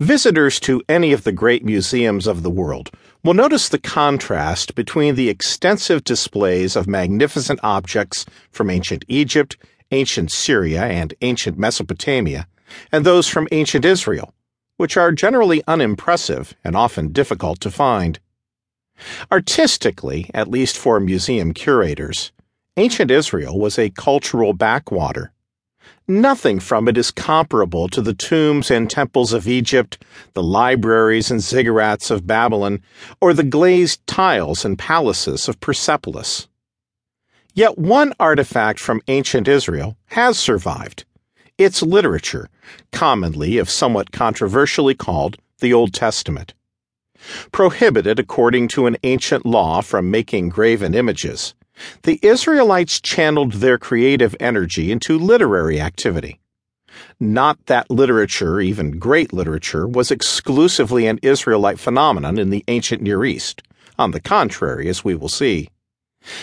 [0.00, 2.90] Visitors to any of the great museums of the world
[3.22, 9.58] will notice the contrast between the extensive displays of magnificent objects from ancient Egypt,
[9.90, 12.48] ancient Syria, and ancient Mesopotamia,
[12.90, 14.32] and those from ancient Israel,
[14.78, 18.20] which are generally unimpressive and often difficult to find.
[19.30, 22.32] Artistically, at least for museum curators,
[22.78, 25.30] ancient Israel was a cultural backwater.
[26.06, 30.02] Nothing from it is comparable to the tombs and temples of Egypt,
[30.34, 32.82] the libraries and ziggurats of Babylon,
[33.20, 36.48] or the glazed tiles and palaces of Persepolis.
[37.54, 41.04] Yet one artifact from ancient Israel has survived
[41.60, 42.48] its literature,
[42.90, 46.54] commonly, if somewhat controversially called, the Old Testament.
[47.52, 51.54] Prohibited according to an ancient law from making graven images,
[52.02, 56.40] the Israelites channeled their creative energy into literary activity.
[57.18, 63.24] Not that literature, even great literature, was exclusively an Israelite phenomenon in the ancient Near
[63.24, 63.62] East.
[63.98, 65.68] On the contrary, as we will see.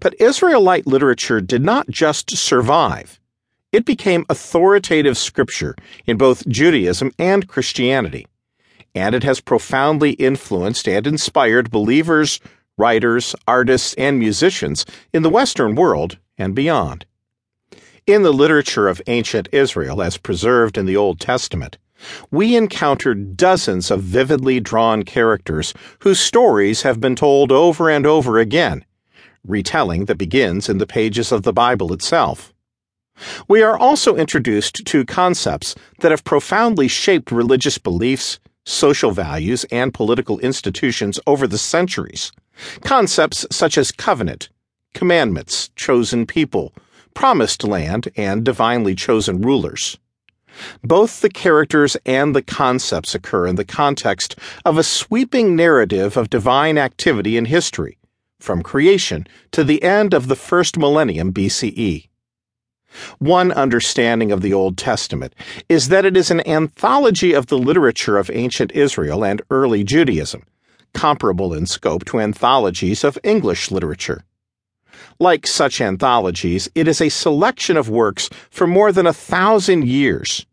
[0.00, 3.20] But Israelite literature did not just survive,
[3.72, 8.26] it became authoritative scripture in both Judaism and Christianity,
[8.94, 12.40] and it has profoundly influenced and inspired believers
[12.80, 17.06] writers, artists, and musicians in the Western world and beyond.
[18.06, 21.78] In the literature of ancient Israel, as preserved in the Old Testament,
[22.30, 28.38] we encounter dozens of vividly drawn characters whose stories have been told over and over
[28.38, 28.84] again,
[29.46, 32.52] retelling that begins in the pages of the Bible itself.
[33.48, 39.92] We are also introduced to concepts that have profoundly shaped religious beliefs, social values, and
[39.92, 42.32] political institutions over the centuries,
[42.84, 44.48] Concepts such as covenant,
[44.94, 46.72] commandments, chosen people,
[47.14, 49.98] promised land, and divinely chosen rulers.
[50.82, 56.30] Both the characters and the concepts occur in the context of a sweeping narrative of
[56.30, 57.98] divine activity in history,
[58.40, 62.08] from creation to the end of the first millennium BCE.
[63.18, 65.34] One understanding of the Old Testament
[65.68, 70.42] is that it is an anthology of the literature of ancient Israel and early Judaism,
[70.92, 74.24] comparable in scope to anthologies of English literature.
[75.18, 80.46] Like such anthologies, it is a selection of works for more than a thousand years.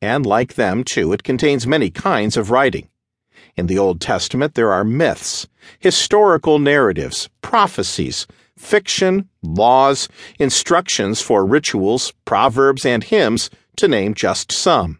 [0.00, 2.88] And like them, too, it contains many kinds of writing.
[3.56, 5.46] In the Old Testament, there are myths,
[5.78, 8.26] historical narratives, prophecies,
[8.56, 14.98] fiction, laws, instructions for rituals, proverbs, and hymns, to name just some.